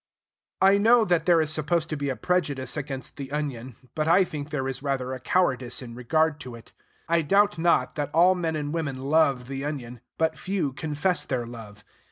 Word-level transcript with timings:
I 0.63 0.79
know 0.79 1.05
that 1.05 1.27
there 1.27 1.41
is 1.41 1.51
supposed 1.51 1.87
to 1.91 1.95
be 1.95 2.09
a 2.09 2.15
prejudice 2.15 2.75
against 2.75 3.17
the 3.17 3.31
onion; 3.31 3.75
but 3.93 4.07
I 4.07 4.23
think 4.23 4.49
there 4.49 4.67
is 4.67 4.81
rather 4.81 5.13
a 5.13 5.19
cowardice 5.19 5.79
in 5.79 5.93
regard 5.93 6.39
to 6.39 6.55
it. 6.55 6.71
I 7.07 7.21
doubt 7.21 7.59
not 7.59 7.93
that 7.97 8.09
all 8.11 8.33
men 8.33 8.55
and 8.55 8.73
women 8.73 8.97
love 8.97 9.47
the 9.47 9.63
onion; 9.63 10.01
but 10.17 10.39
few 10.39 10.73
confess 10.73 11.23
their 11.23 11.45
love. 11.45 11.83